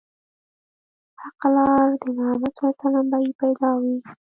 حقه 1.21 1.47
لار 1.55 1.89
د 2.01 2.03
محمد 2.17 2.53
ص 2.57 2.59
به 3.09 3.17
يې 3.23 3.31
پيدا 3.39 3.69
وي 3.81 3.95